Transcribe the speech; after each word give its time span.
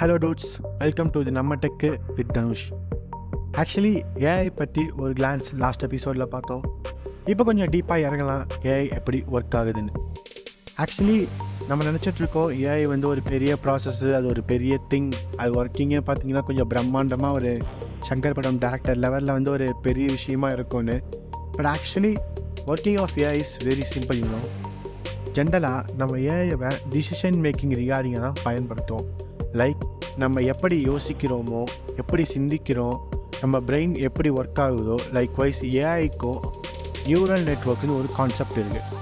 Hello 0.00 0.14
dudes 0.24 0.50
welcome 0.78 1.10
to 1.10 1.22
the 1.24 1.30
நம்ம 1.30 1.54
tech 1.54 1.96
with 2.14 2.32
Dhanush 2.32 2.72
actually 3.52 4.02
AI 4.14 4.50
பற்றி 4.54 4.90
ஒரு 4.96 5.12
glands 5.12 5.44
last 5.56 5.82
எபிசோடில் 5.82 6.26
பார்த்தோம். 6.26 6.62
இப்போ 7.24 7.44
கொஞ்சம் 7.44 7.66
டீப்பாக 7.66 8.04
இறங்கலாம். 8.06 8.48
ஏஐ 8.62 8.92
எப்படி 8.92 9.24
ஒர்க் 9.32 9.54
ஆகுதுன்னு. 9.54 9.92
ஆக்சுவலி 10.78 11.28
நம்ம 11.68 11.84
நினச்சிட்ருக்கோம் 11.84 12.52
ஏஐ 12.64 12.82
வந்து 12.82 13.08
ஒரு 13.08 13.22
பெரிய 13.22 13.56
ப்ராசஸ்ஸு 13.64 14.14
அது 14.14 14.26
ஒரு 14.26 14.44
பெரிய 14.44 14.80
திங் 14.90 15.12
அது 15.36 15.64
ஒர்க்கிங்கே 15.64 16.00
பார்த்தீங்கன்னா 16.06 16.42
கொஞ்சம் 16.42 16.70
பிரம்மாண்டமாக 16.70 17.32
ஒரு 17.32 17.58
சங்கர் 18.08 18.34
படம் 18.34 18.58
டேரக்டர் 18.58 18.98
லெவலில் 18.98 19.32
வந்து 19.32 19.50
ஒரு 19.50 19.76
பெரிய 19.82 20.06
விஷயமா 20.06 20.48
இருக்கும்னு. 20.48 21.02
But 21.52 21.66
actually 21.66 22.16
working 22.66 23.00
of 23.00 23.16
AI 23.16 23.32
is 23.32 23.56
very 23.64 23.82
simple 23.94 24.22
you know 24.22 24.40
ஜென்ரலாக 25.34 25.80
நம்ம 25.96 26.16
ஏஐவை 26.16 26.70
டிசிஷன் 26.90 27.38
மேக்கிங் 27.44 27.74
ரிகார்டிங்கை 27.80 28.20
தான் 28.26 28.38
பயன்படுத்துவோம். 28.44 29.06
லைக் 29.52 29.82
நம்ம 30.16 30.40
எப்படி 30.40 30.76
யோசிக்கிறோமோ 30.84 31.62
எப்படி 31.96 32.24
சிந்திக்கிறோம் 32.34 32.96
நம்ம 33.40 33.58
பிரெயின் 33.58 33.94
எப்படி 33.98 34.30
ஒர்க் 34.30 34.60
ஆகுதோ 34.64 34.96
லைக் 35.12 35.34
வைஸ் 35.36 35.62
ஏஐக்கோ 35.64 36.34
நியூரல் 37.06 37.44
நெட்ஒர்க்னு 37.48 37.96
ஒரு 37.96 38.08
கான்செப்ட் 38.16 38.58
இருக்குது 38.58 39.00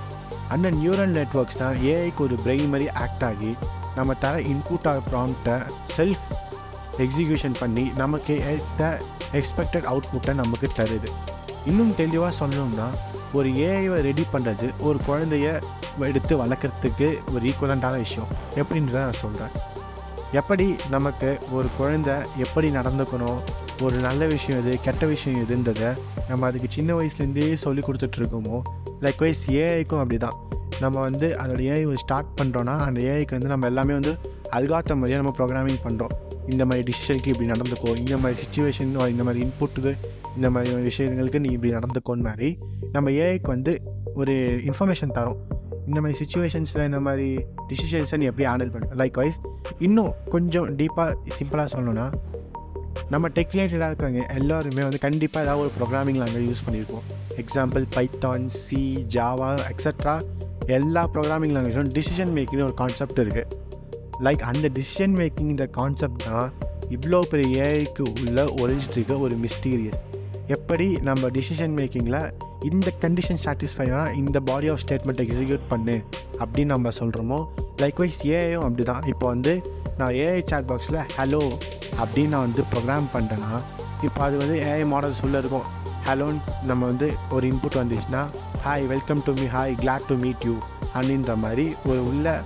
அந்த 0.49 0.71
நியூரல் 0.71 1.13
நெட்ஒர்க்ஸ் 1.19 1.59
தான் 1.59 1.77
ஏஐக்கு 1.77 2.21
ஒரு 2.21 2.35
பிரெயின் 2.45 2.69
மாதிரி 2.69 2.91
ஆக்ட் 2.91 3.25
ஆகி 3.25 3.57
நம்ம 3.95 4.15
தர 4.15 4.41
இன்புட் 4.41 4.89
ஆக 4.89 4.99
ப்ராம்ப்டை 5.11 5.57
செல்ஃப் 5.97 6.27
எக்ஸிக்யூஷன் 6.99 7.55
பண்ணி 7.59 7.93
நமக்கு 7.97 8.35
ஏற்ற 8.51 8.99
எக்ஸ்பெக்டட் 9.33 9.87
அவுட்புட்டை 9.93 10.35
நமக்கு 10.35 10.69
தருது. 10.77 11.11
இன்னும் 11.65 11.95
தெளிவாக 11.95 12.33
சொல்லணும்னா 12.41 12.89
ஒரு 13.33 13.49
ஏஐவை 13.49 14.01
ரெடி 14.01 14.25
பண்ணுறது 14.33 14.83
ஒரு 14.83 14.99
குழந்தைய 15.07 15.61
எடுத்து 15.99 16.45
வளர்க்குறதுக்கு 16.45 17.19
ஒரு 17.35 17.47
ஈக்குவலண்ட்டான 17.47 17.97
விஷயம். 17.97 18.29
எப்படின்றத 18.55 18.99
நான் 18.99 19.13
சொல்கிறேன் 19.13 19.51
எப்படி 20.33 20.77
நமக்கு 20.91 21.39
ஒரு 21.51 21.69
குழந்தை 21.79 22.15
எப்படி 22.37 22.71
நடந்துக்கணும் 22.71 23.41
ஒரு 23.83 23.97
நல்ல 23.97 24.27
விஷயம் 24.27 24.67
எது 24.67 24.81
கெட்ட 24.81 25.07
விஷயம் 25.07 25.43
எதுன்றதை 25.43 25.95
நம்ம 26.29 26.47
அதுக்கு 26.47 26.67
சின்ன 26.71 26.95
வயசுலேருந்தே 26.95 27.55
சொல்லி 27.55 27.81
கொடுத்துட்ருக்கோமோ 27.81 28.63
லைக் 29.01 29.19
வைஸ் 29.19 29.51
ஏஐக்கும் 29.51 29.99
அப்படி 29.99 30.17
தான் 30.17 30.33
நம்ம 30.81 31.01
வந்து 31.01 31.37
அதோட 31.37 31.59
ஏஐ 31.59 31.95
ஸ்டார்ட் 31.95 32.41
பண்ணுறோன்னா 32.41 32.79
அந்த 32.79 33.01
ஏஐக்கு 33.01 33.31
வந்து 33.31 33.49
நம்ம 33.49 33.67
எல்லாமே 33.67 33.93
வந்து 33.93 34.19
அதுக்காத்த 34.53 34.95
மாதிரியே 34.95 35.17
நம்ம 35.17 35.35
ப்ரோக்ராமிங் 35.39 35.83
பண்ணுறோம் 35.85 36.11
இந்த 36.51 36.65
மாதிரி 36.65 36.93
டிசிஷனுக்கு 36.93 37.29
இப்படி 37.29 37.51
நடந்துக்கோ 37.51 37.97
இந்த 37.97 38.17
மாதிரி 38.17 38.47
சுச்சுவேஷன் 38.47 39.09
இந்த 39.09 39.25
மாதிரி 39.25 39.45
இன்புட்டுக்கு 39.45 39.97
இந்த 40.37 40.51
மாதிரி 40.51 40.75
விஷயங்களுக்கு 40.75 41.39
நீ 41.39 41.49
இப்படி 41.53 41.73
நடந்துக்கோன் 41.73 42.23
மாதிரி 42.23 42.59
நம்ம 42.93 43.11
ஏஐக்கு 43.11 43.47
வந்து 43.47 43.83
ஒரு 44.15 44.61
இன்ஃபர்மேஷன் 44.65 45.13
தரோம். 45.15 45.37
இந்த 45.87 46.01
மாதிரி 46.01 46.19
சுச்சுவேஷன்ஸில் 46.23 46.85
இந்த 46.85 47.01
மாதிரி 47.01 47.39
டிசிஷன்ஸை 47.69 48.17
நீ 48.17 48.25
எப்படி 48.25 48.49
ஹேண்டில் 48.49 48.71
பண்ண 48.71 49.05
லைக் 49.05 49.13
வைஸ் 49.13 49.41
இன்னும் 49.79 50.13
கொஞ்சம் 50.31 50.77
டீப்பாக 50.77 51.15
சிம்பிளாக 51.39 51.69
சொல்லணும்னா 51.73 52.13
நம்ம 53.11 53.29
டெக் 53.29 53.53
ரிலேட்டடாக 53.53 53.87
இருக்காங்க 53.87 54.27
எல்லாருமே 54.35 54.83
வந்து 54.83 54.99
கண்டிப்பாக 54.99 55.45
ஏதாவது 55.47 55.63
ஒரு 55.63 55.73
ப்ரோக்ராமிங் 55.79 56.19
லாங்குவேஜ் 56.23 56.49
யூஸ் 56.49 56.65
பண்ணியிருக்கோம் 56.67 57.05
example 57.37 57.87
Python 57.95 58.49
C 58.49 59.07
Java 59.15 59.59
extra 59.71 60.21
எல்லா 60.67 61.09
ப்ரோக்ராமிங் 61.15 61.55
லாங்குவேஜும் 61.55 61.93
டிசிஷன் 61.95 62.33
மேக்கிங்னு 62.33 62.63
ஒரு 62.63 62.75
கான்செப்ட் 62.75 63.21
இருக்குது 63.21 63.61
லைக் 64.21 64.43
அந்த 64.43 64.69
டிசிஷன் 64.75 65.15
மேக்கிங்கிற 65.15 65.71
கான்செப்ட் 65.71 66.25
தான் 66.25 66.53
இவ்வளோ 66.91 67.21
பெரிய 67.31 67.63
ஏஐக்கு 67.63 68.05
உள்ள 68.21 68.45
ஒழிஞ்சிட்டு 68.45 69.21
ஒரு 69.21 69.37
மிஸ்டீரியஸ் 69.37 70.01
எப்படி 70.49 70.87
நம்ம 71.09 71.29
டிசிஷன் 71.37 71.75
மேக்கிங்கில் 71.79 72.19
இந்த 72.69 72.89
கண்டிஷன் 73.03 73.41
சாட்டிஸ்ஃபை 73.45 73.87
ஆனால் 73.91 74.15
இந்த 74.21 74.39
பாடி 74.49 74.69
ஆஃப் 74.73 74.81
ஸ்டேட்மெண்ட் 74.85 75.21
எக்ஸிக்யூட் 75.25 75.69
பண்ணு 75.73 75.95
அப்படின்னு 76.43 76.71
நம்ம 76.75 76.91
சொல்கிறோமோ 76.99 77.39
லைக்வைஸ் 77.83 78.19
ஏஐயும் 78.39 78.65
அப்படி 78.67 78.85
தான் 78.91 79.05
இப்போ 79.13 79.27
வந்து 79.27 79.53
நான் 79.99 80.15
ஏஐ 80.25 80.41
சாட் 80.51 80.67
பாக்ஸில் 80.71 80.99
ஹலோ 81.19 81.43
அப்படின்னு 82.03 82.33
நான் 82.35 82.47
வந்து 82.49 82.65
ப்ரோக்ராம் 82.73 83.07
பண்ணிட்டேன்னா 83.15 83.53
இப்போ 84.09 84.21
அது 84.27 84.37
வந்து 84.43 84.57
ஏஐ 84.71 84.83
மாடல்ஸ் 84.95 85.23
உள்ளே 85.27 85.39
இருக்கும். 85.43 85.67
ஹலோன்னு 86.09 86.41
நம்ம 86.71 86.83
வந்து 86.87 87.09
ஒரு 87.35 87.47
இன்புட் 87.53 87.81
வந்துச்சுன்னா 87.83 88.23
hi 88.67 88.87
welcome 88.95 89.23
to 89.27 89.33
me 89.41 89.47
hi 89.57 89.75
glad 89.85 90.09
to 90.11 90.17
meet 90.25 90.45
you 90.49 90.57
அப்படின்ற 90.95 91.37
மாதிரி 91.45 91.67
ஒரு 91.91 92.03
உள்ள 92.11 92.43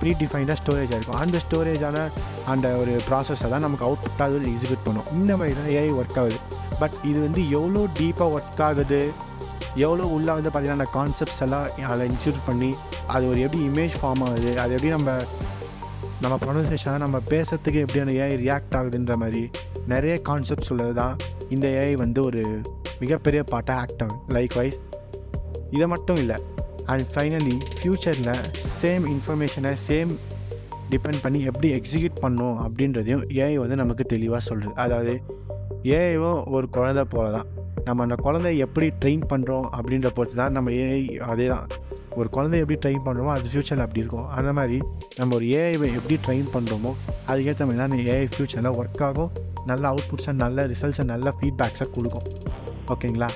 ப்ரீ 0.00 0.12
டிஃபைண்டாக 0.20 0.58
ஸ்டோரேஜாக 0.62 0.98
இருக்கும். 0.98 1.20
அந்த 1.24 1.38
ஸ்டோரேஜான 1.46 2.08
அந்த 2.54 2.76
ஒரு 2.82 2.92
ப்ராசஸை 3.08 3.48
தான் 3.54 3.64
நமக்கு 3.66 3.86
அவுட்புட்டாக 3.88 4.28
அது 4.28 4.50
எக்ஸிக்யூட் 4.54 4.86
பண்ணும். 4.88 5.06
இந்த 5.18 5.36
மாதிரி 5.40 5.56
தான் 5.60 5.70
ஏஐ 5.78 5.90
ஒர்க் 6.00 6.18
ஆகுது. 6.22 6.40
பட் 6.80 6.92
இது 7.02 7.20
வந்து 7.20 7.50
எவ்வளோ 7.50 7.88
டீப்பாக 7.98 8.34
ஒர்க் 8.36 8.62
ஆகுது? 8.62 9.12
எவ்வளோ 9.74 10.04
உள்ளே 10.06 10.32
வந்து 10.32 10.50
பார்த்திங்கன்னா 10.50 10.78
அந்த 10.78 10.90
கான்செப்ட்ஸ் 10.92 11.40
எல்லாம் 11.40 11.68
அதில் 11.88 12.10
இன்ஸ்டியூட் 12.10 12.40
பண்ணி 12.46 12.74
அது 13.06 13.28
ஒரு 13.28 13.40
எப்படி 13.40 13.68
இமேஜ் 13.68 13.94
ஃபார்ம் 14.02 14.22
ஆகுது? 14.28 14.60
அது 14.60 14.72
எப்படி 14.72 14.92
நம்ம 14.92 15.10
நம்ம 16.20 16.36
ப்ரொனன்சியேஷன் 16.46 16.96
நம்ம 16.96 17.20
பேசுறதுக்கு 17.30 17.84
எப்படியான 17.84 18.12
ஏஐ 18.12 18.36
ரியாக்ட் 18.44 18.76
ஆகுதுன்ற 18.78 19.14
மாதிரி 19.16 19.50
நிறைய 19.86 20.20
கான்செப்ட்ஸ் 20.28 20.70
உள்ளது 20.70 20.94
தான் 20.94 21.16
இந்த 21.48 21.68
ஏஐ 21.68 21.94
வந்து 21.96 22.22
ஒரு 22.22 22.60
மிகப்பெரிய 23.00 23.42
பாட்டாக 23.42 23.78
ஆக்ட் 23.78 24.02
ஆகும் 24.02 24.22
லைக் 24.28 24.54
வைஸ் 24.54 24.78
இதை 25.70 25.86
மட்டும் 25.86 26.16
இல்லை. 26.16 26.36
அண்ட் 26.86 27.02
ஃபைனலி 27.14 27.56
ஃப்யூச்சரில் 27.78 28.34
சேம் 28.82 29.04
இன்ஃபர்மேஷனை 29.06 29.76
சேம் 29.88 30.12
டிபெண்ட் 30.90 31.20
பண்ணி 31.22 31.42
எப்படி 31.42 31.80
எக்ஸிக்யூட் 31.80 32.16
பண்ணும் 32.20 32.56
அப்படின்றதையும் 32.58 33.22
ஏஐ 33.28 33.54
வந்து 33.54 33.76
நமக்கு 33.76 34.04
தெளிவாக 34.04 34.40
சொல்கிறது 34.40 34.76
அதாவது 34.76 35.22
ஏஐவும் 35.84 36.40
ஒரு 36.56 36.68
குழந்தை 36.68 37.04
போல 37.04 37.30
தான் 37.30 37.48
நம்ம 37.84 38.02
அந்த 38.02 38.16
குழந்தைய 38.24 38.64
எப்படி 38.64 38.92
ட்ரெயின் 39.02 39.24
பண்ணுறோம் 39.30 39.66
அப்படின்ற 39.76 40.08
பொறுத்து 40.16 40.36
தான் 40.36 40.52
நம்ம 40.52 40.70
ஏஐ 40.70 41.00
அதே 41.32 41.46
தான் 41.48 41.66
ஒரு 42.18 42.28
குழந்தைய 42.34 42.64
எப்படி 42.64 42.78
ட்ரெயின் 42.84 43.04
பண்ணுறோமோ 43.06 43.30
அது 43.34 43.48
ஃப்யூச்சரில் 43.50 43.84
அப்படி 43.84 44.00
இருக்கும். 44.00 44.28
அந்த 44.38 44.52
மாதிரி 44.52 44.78
நம்ம 45.18 45.34
ஒரு 45.34 45.44
ஏஐவை 45.44 45.88
எப்படி 45.98 46.16
ட்ரெயின் 46.26 46.48
பண்ணுறோமோ 46.54 46.90
அதுக்கேற்ற 47.30 47.64
மாதிரி 47.68 47.80
தான் 47.82 47.90
அந்த 47.90 48.02
ஏஐ 48.14 48.26
ஃப்யூச்சரில் 48.34 48.76
ஒர்க் 48.80 49.02
ஆகும். 49.08 49.30
நல்ல 49.66 49.84
அவுட்புட்ஸை 49.92 50.32
நல்ல 50.32 50.66
ரிசல்ட்ஸை 50.66 51.04
நல்ல 51.04 51.34
ஃபீட்பேக்ஸை 51.38 51.86
கொடுக்கும். 51.96 52.26
ஓகேங்களா? 52.94 53.30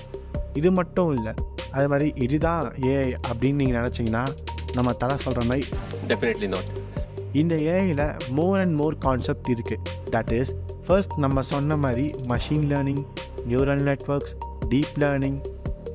இது 0.54 0.72
மட்டும் 0.72 1.16
இல்லை. 1.16 1.34
அது 1.72 1.88
மாதிரி 1.88 2.08
இதுதான் 2.24 2.64
ஏஐ 2.90 3.08
அப்படின்னு 3.30 3.58
நீங்கள் 3.62 3.78
நினச்சிங்கன்னா 3.80 4.24
நம்ம 4.74 4.92
தலை 4.92 5.16
சொல்கிற 5.16 5.42
மாதிரி 5.44 5.64
டெஃபினெட்லி 6.08 6.48
நாட் 6.48 6.70
இந்த 7.32 7.54
ஏஐயில் 7.54 8.06
மோர் 8.30 8.60
அண்ட் 8.60 8.74
மோர் 8.80 8.98
கான்செப்ட் 8.98 9.48
இருக்குது 9.54 9.82
தட் 10.14 10.32
இஸ் 10.40 10.52
ஃபர்ஸ்ட் 10.86 11.14
நம்ம 11.16 11.42
சொன்ன 11.42 11.76
மாதிரி 11.76 12.14
machine 12.28 12.66
learning 12.72 13.02
neural 13.48 13.82
networks 13.88 14.34
deep 14.68 14.92
learning 14.94 15.38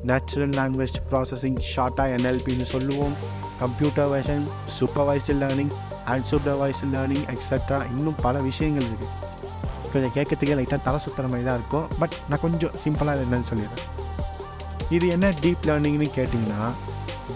natural 0.04 0.50
language 0.50 0.98
processing 1.12 1.60
ஷார்ட்டாக 1.76 2.14
என்எல்பின்னு 2.16 2.62
சொல்லுவோம். 2.62 3.14
Computer 3.60 4.10
vision 4.10 4.46
supervised 4.80 5.36
learning 5.42 5.72
and 6.06 6.26
learning 6.96 7.26
extra 7.34 7.80
இன்னும் 7.98 8.16
பல 8.22 8.40
விஷயங்கள் 8.40 8.88
இருக்குது 8.88 9.30
கொஞ்சம் 9.94 10.14
கேட்கறதுக்கே 10.16 10.58
லைட்டாக 10.60 10.82
தலை 10.82 11.00
சுற்றுற 11.06 11.22
மாதிரி 11.22 11.44
தான் 11.44 11.58
இருக்கும். 11.58 11.88
பட் 12.00 12.16
நான் 12.30 12.42
கொஞ்சம் 12.42 12.72
சிம்பிளாக 12.84 13.24
என்னன்னு 13.26 13.50
சொல்லிடுறேன். 13.54 13.88
இது 14.90 15.08
என்ன 15.08 15.30
டீப் 15.30 15.66
லேர்னிங்னு 15.66 16.08
கேட்டிங்கன்னா 16.18 16.72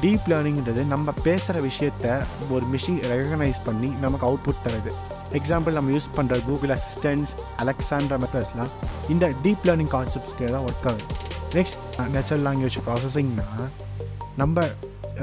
டீப் 0.02 0.26
லேர்னிங்கிறது 0.32 0.82
நம்ம 0.94 1.12
பேசுகிற 1.26 1.58
விஷயத்த 1.68 2.06
ஒரு 2.54 2.66
மிஷின் 2.74 3.00
ரெகனைஸ் 3.12 3.60
பண்ணி 3.64 3.90
நமக்கு 4.04 4.26
அவுட்புட் 4.30 4.64
தருது. 4.66 4.92
எக்ஸாம்பிள் 5.40 5.78
நம்ம 5.78 5.92
யூஸ் 5.96 6.10
பண்ணுற 6.18 6.36
கூகுள் 6.48 6.74
அசிஸ்டன்ஸ் 6.78 7.32
அலெக்சாண்ட்ரா 7.64 8.18
மெத்தட்ஸ்லாம் 8.24 8.72
இந்த 9.14 9.28
டீப் 9.44 9.66
லேர்னிங் 9.70 9.92
கான்செப்ட்ஸ்க்கு 9.96 10.52
தான் 10.56 10.66
ஒர்க் 10.68 10.88
ஆகுது. 10.92 11.06
நெக்ஸ்ட் 11.58 12.12
நேச்சுரல் 12.16 12.46
லாங்குவேஜ் 12.48 12.80
ப்ராசஸிங்னா 12.88 13.48
நம்ம 14.42 14.68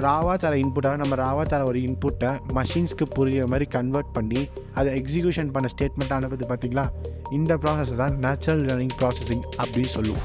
ராவாக 0.05 0.37
தர 0.43 0.56
இன்புட்டாக 0.56 0.97
நம்ம 0.97 1.15
ராவாக 1.22 1.47
தர 1.53 1.62
ஒரு 1.71 1.78
இன்புட்டை 1.78 2.31
மஷின்ஸ்க்கு 2.59 3.06
புரியுற 3.16 3.47
மாதிரி 3.47 3.66
கன்வெர்ட் 3.78 4.12
பண்ணி 4.12 4.43
அதை 4.75 5.00
எக்ஸிக்யூஷன் 5.00 5.50
பண்ண 5.56 5.69
ஸ்டேட்மெண்ட் 5.75 6.15
அனுப்புது 6.19 6.47
பார்த்திங்களா 6.53 6.87
இந்த 7.31 7.56
ப்ராசஸ் 7.56 7.99
தான் 8.03 8.16
நேச்சுரல் 8.27 8.65
லேர்னிங் 8.69 8.97
ப்ராசஸிங் 9.00 9.44
அப்படின்னு 9.62 9.93
சொல்லுவோம். 9.97 10.25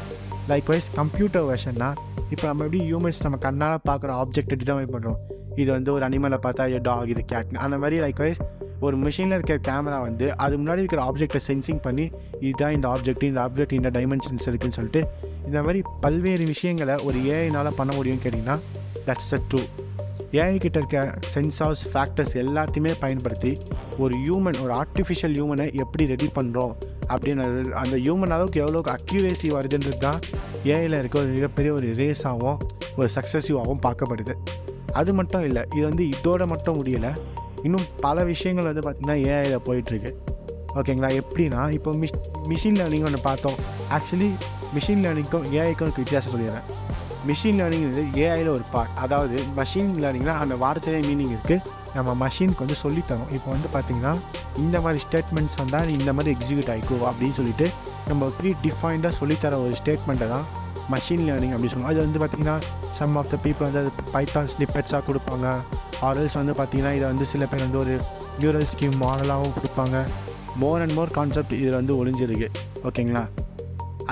லைக் 0.49 0.69
வைஸ் 0.71 0.87
கம்ப்யூட்டர் 0.95 1.45
வெர்ஷன்னா 1.47 1.89
இப்போ 2.31 2.45
நம்ம 2.47 2.63
எப்படி 2.63 2.79
ஹியூமன்ஸ் 2.83 3.19
நம்ம 3.23 3.37
கண்ணால் 3.37 3.81
பார்க்குற 3.87 4.11
ஆப்ஜெக்ட் 4.21 4.51
டிட்டர்மைன் 4.53 4.93
பண்ணுறோம் 4.93 5.17
இது 5.55 5.69
வந்து 5.71 5.89
ஒரு 5.93 6.03
அனிமலை 6.07 6.37
பார்த்தா 6.45 6.65
இது 6.67 6.79
டாக் 6.81 7.09
இது 7.09 7.21
கேட் 7.25 7.57
அந்த 7.57 7.77
மாதிரி 7.77 7.97
லைக் 7.99 8.19
வைஸ் 8.19 8.39
ஒரு 8.81 8.95
மிஷினில் 8.97 9.35
இருக்கிற 9.37 9.57
கேமரா 9.67 9.99
வந்து 10.01 10.25
அது 10.35 10.55
முன்னாடி 10.57 10.81
இருக்கிற 10.83 11.01
ஆப்ஜெக்டை 11.03 11.41
சென்சிங் 11.47 11.81
பண்ணி 11.83 12.05
இதுதான் 12.41 12.73
இந்த 12.73 12.87
ஆப்ஜெக்ட் 12.87 13.23
இந்த 13.23 13.41
ஆப்ஜெக்ட் 13.41 13.73
இந்த 13.73 13.89
டைமென்ஷன்ஸ் 13.89 14.47
இருக்குதுன்னு 14.49 14.77
சொல்லிட்டு 14.79 15.01
இந்த 15.45 15.57
மாதிரி 15.61 15.81
பல்வேறு 16.01 16.45
விஷயங்களை 16.45 16.97
ஒரு 17.05 17.19
ஏஐனால் 17.31 17.77
பண்ண 17.77 17.93
முடியும்னு 17.95 18.23
கேட்டிங்கன்னா 18.25 18.57
தட்ஸ் 19.07 19.31
த 19.33 19.39
ட்ரூ 19.49 19.61
ஏஐ 20.37 20.55
கிட்ட 20.57 20.77
இருக்க 20.79 21.01
சென்சார்ஸ் 21.33 21.83
ஃபேக்டர்ஸ் 21.91 22.35
எல்லாத்தையுமே 22.37 22.93
பயன்படுத்தி 22.99 23.53
ஒரு 24.03 24.13
ஹியூமன் 24.23 24.57
ஒரு 24.63 24.73
ஆர்டிஃபிஷியல் 24.81 25.35
ஹியூமனை 25.37 25.65
எப்படி 25.83 26.03
ரெடி 26.13 26.27
பண்ணுறோம் 26.37 26.73
அப்படின்னு 27.13 27.43
அந்த 27.81 27.95
ஹியூமன் 28.05 28.33
அளவுக்கு 28.35 28.59
எவ்வளோக்கு 28.63 28.91
அக்யூரேசி 28.97 29.47
வருதுன்றது 29.57 29.99
தான் 30.07 30.19
ஏஐயில் 30.73 30.97
இருக்க 30.99 31.17
ஒரு 31.19 31.31
மிகப்பெரிய 31.37 31.71
ஒரு 31.73 31.87
ரேஸாகவும் 32.01 32.57
ஒரு 32.99 33.09
சக்ஸஸிவாகவும் 33.15 33.81
பார்க்கப்படுது. 33.87 34.33
அது 34.99 35.11
மட்டும் 35.13 35.43
இல்லை 35.47 35.63
இது 35.75 35.83
வந்து 35.89 36.03
இதோட 36.15 36.45
மட்டும் 36.47 36.77
முடியலை. 36.79 37.11
இன்னும் 37.65 37.85
பல 38.05 38.23
விஷயங்கள் 38.31 38.69
வந்து 38.69 38.83
பார்த்திங்கன்னா 38.85 39.17
ஏஐயில் 39.33 39.65
போயிட்டுருக்கு. 39.67 40.11
ஓகேங்களா 40.79 41.09
எப்படின்னா 41.21 41.61
இப்போ 41.77 41.91
மிஷ் 42.01 42.17
மிஷின் 42.51 42.77
லேர்னிங் 42.79 43.05
ஒன்று 43.09 43.21
பார்த்தோம். 43.29 43.57
ஆக்சுவலி 43.95 44.29
மிஷின் 44.75 45.03
லேர்னிங்க்கும் 45.05 45.45
ஏஐக்கும் 45.59 45.95
வித்தியாசம் 46.03 46.33
சொல்லிடுறேன். 46.33 46.67
மிஷின் 47.27 47.57
லேர்னிங்கிறது 47.59 48.03
ஏஐயில் 48.25 48.51
ஒரு 48.55 48.65
பார்ட் 48.73 48.97
அதாவது 49.03 49.37
மஷின் 49.59 49.93
லேர்னிங்கில் 50.03 50.39
அந்த 50.43 50.55
வார்த்தையிலே 50.63 50.99
மீனிங் 51.07 51.33
இருக்குது 51.35 51.61
நம்ம 51.97 52.11
மஷினுக்கு 52.23 52.63
வந்து 52.65 52.77
சொல்லித்தரோம் 52.83 53.29
இப்போ 53.37 53.49
வந்து 53.55 53.69
பார்த்திங்கன்னா 53.75 54.13
இந்த 54.63 54.77
மாதிரி 54.85 54.99
ஸ்டேட்மெண்ட்ஸ் 55.05 55.57
வந்தால் 55.61 55.89
இந்த 55.97 56.11
மாதிரி 56.17 56.31
எக்ஸிக்யூட் 56.35 56.71
ஆகிக்கோ 56.73 56.97
அப்படின்னு 57.09 57.37
சொல்லிட்டு 57.39 57.67
நம்ம 58.09 58.29
ப்ரீ 58.39 58.51
டிஃபைன்டாக 58.65 59.13
சொல்லித்தர 59.19 59.59
ஒரு 59.65 59.73
ஸ்டேட்மெண்ட்டை 59.79 60.27
தான் 60.35 60.45
மஷின் 60.93 61.23
லேர்னிங் 61.27 61.53
அப்படின்னு 61.53 61.73
சொல்லுவோம் 61.73 61.91
அது 61.93 61.99
வந்து 62.05 62.19
பார்த்திங்கன்னா 62.21 62.57
சம் 62.97 63.15
ஆஃப் 63.21 63.31
த 63.31 63.37
பீப்புள் 63.45 63.67
வந்து 63.67 63.81
அது 63.83 63.91
பைத்தான் 64.13 64.47
ஸ்னிப்பெட்ஸாக 64.53 65.01
கொடுப்பாங்க. 65.07 65.47
ஆர்எல்ஸ் 66.07 66.37
வந்து 66.39 66.53
பார்த்திங்கன்னா 66.59 66.93
இதை 66.97 67.05
வந்து 67.11 67.25
சில 67.31 67.43
பேர் 67.51 67.65
வந்து 67.65 67.81
ஒரு 67.83 67.95
நியூரல் 68.41 68.69
ஸ்கீம் 68.73 68.95
மாடலாகவும் 69.03 69.55
கொடுப்பாங்க. 69.57 69.97
மோர் 70.61 70.81
அண்ட் 70.83 70.95
மோர் 70.97 71.11
கான்செப்ட் 71.17 71.53
இதில் 71.61 71.77
வந்து 71.79 71.95
ஒளிஞ்சிருக்கு. 72.01 72.47
ஓகேங்களா? 72.89 73.23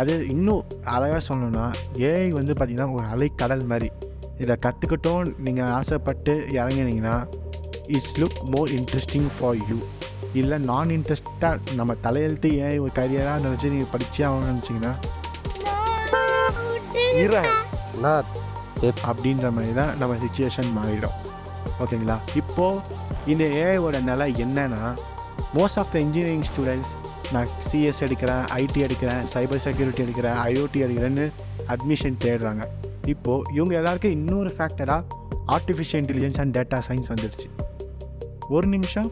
அது 0.01 0.13
இன்னும் 0.33 0.63
அழகாக 0.95 1.21
சொல்லணும்னா 1.27 1.65
ஏஐ 2.09 2.27
வந்து 2.39 2.53
பார்த்திங்கன்னா 2.53 2.89
ஒரு 2.97 3.05
அலைக்கடல் 3.13 3.65
மாதிரி. 3.71 3.89
இதை 4.43 4.55
கற்றுக்கிட்டோம் 4.65 5.27
நீங்கள் 5.45 5.71
ஆசைப்பட்டு 5.79 6.33
இறங்கினீங்கன்னா 6.59 7.15
it's 7.87 8.15
look 8.21 8.39
more 8.57 8.69
interesting 8.69 9.27
for 9.37 9.55
you 9.69 9.77
இல்லை 10.33 10.57
நான் 10.57 10.87
இன்ட்ரெஸ்டாக 10.87 11.59
நம்ம 11.75 11.95
தலையெழுத்து 12.03 12.49
ஏஐ 12.63 12.79
ஒரு 12.79 12.91
கரியராக 12.95 13.43
நினச்சி 13.45 13.69
நீங்கள் 13.69 13.91
படித்தே 13.93 14.23
ஆகணும்னு 14.29 14.53
நினச்சிங்கன்னா? 14.53 14.93
நான் 18.01 18.25
அப்படின்ற 19.09 19.51
மாதிரி 19.51 19.73
தான் 19.73 19.97
நம்ம 19.97 20.15
சுச்சுவேஷன் 20.15 20.69
மாறிடும். 20.77 21.15
ஓகேங்களா? 21.79 22.19
இப்போது 22.35 22.81
இந்த 23.25 23.43
ஏஐயோட 23.43 24.03
நிலை 24.03 24.31
என்னன்னா 24.33 24.95
most 25.53 25.79
of 25.81 25.91
the 25.91 25.99
engineering 25.99 26.45
students 26.51 26.91
நான் 27.31 27.47
சிஎஸ் 27.71 27.99
எடுக்கிறேன் 27.99 28.43
ஐடி 28.61 28.79
எடுக்கிறேன் 28.87 29.21
சைபர் 29.33 29.63
செக்யூரிட்டி 29.67 30.03
எடுக்கிறேன் 30.03 30.37
ஐஓடி 30.49 30.79
எடுக்கிறேன்னு 30.85 31.31
அட்மிஷன் 31.67 32.17
தேடுறாங்க. 32.25 32.63
இப்போது 33.05 33.53
இவங்க 33.53 33.75
எல்லாருக்கும் 33.75 34.11
இன்னொரு 34.11 34.53
ஃபேக்டராக 34.57 35.03
artificial 35.47 36.03
intelligence 36.03 36.39
and 36.39 36.57
data 36.57 36.81
science 36.87 37.11
வந்துடுச்சு 37.13 37.47
ஒரு 38.49 38.67
நிமிஷம். 38.67 39.11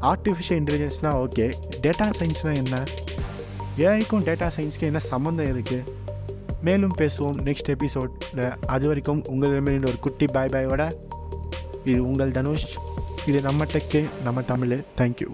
ஆர்டிஃபிஷியல் 0.00 0.58
இன்டெலிஜென்ஸ்னால் 0.60 1.18
ஓகே 1.24 1.44
டேட்டா 1.84 2.06
சயின்ஸ்னால் 2.18 2.58
என்ன? 2.62 2.82
ஏஐக்கும் 3.78 4.24
டேட்டா 4.28 4.48
சயின்ஸ்க்கு 4.56 4.88
என்ன 4.90 4.98
சம்மந்தம் 4.98 5.50
இருக்குது 5.52 5.94
மேலும் 6.60 6.94
பேசுவோம் 6.98 7.38
நெக்ஸ்ட் 7.48 7.68
எபிசோடில் 7.74 8.56
அது 8.66 8.86
வரைக்கும் 8.86 9.24
உங்களிடமிருந்து 9.28 9.88
ஒரு 9.88 9.98
குட்டி 9.98 10.26
பாய் 10.26 10.52
பாயோட 10.54 10.92
இது 11.84 12.06
உங்கள் 12.06 12.30
தனுஷ். 12.30 12.68
இது 13.26 13.40
நம்ம 13.40 13.64
டெக்கு 13.64 14.04
நம்ம 14.24 14.42
தமிழ். 14.42 14.82
தேங்க்யூ 15.00 15.28